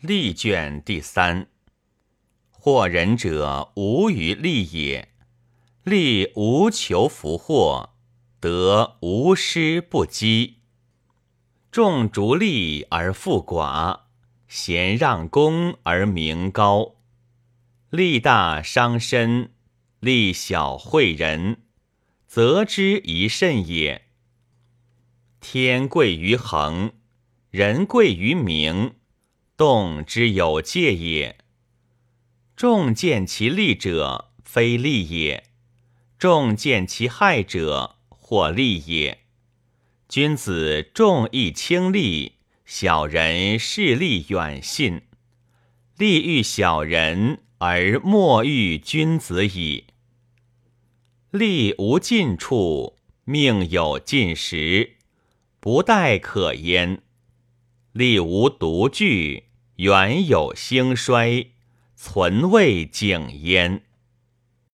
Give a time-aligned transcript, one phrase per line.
[0.00, 1.48] 利卷第三。
[2.52, 5.08] 惑人者无于利也，
[5.82, 7.96] 利无求福祸，
[8.38, 10.58] 得无失不积。
[11.72, 14.02] 众逐利而富寡，
[14.46, 16.94] 贤让功而名高。
[17.90, 19.50] 利大伤身，
[19.98, 21.62] 利小惠人，
[22.28, 24.06] 则之一甚也。
[25.40, 26.92] 天贵于恒，
[27.50, 28.94] 人贵于名。
[29.58, 31.36] 动之有戒也。
[32.54, 35.42] 众见其利者，非利也；
[36.16, 39.24] 众见其害者，或利也。
[40.08, 45.02] 君子重义轻利，小人势利远信。
[45.96, 49.86] 利欲小人，而莫欲君子矣。
[51.32, 54.98] 利无尽处，命有尽时，
[55.58, 57.02] 不待可焉。
[57.90, 59.47] 利无独具。
[59.78, 61.50] 原有兴衰，
[61.94, 63.82] 存未竟焉。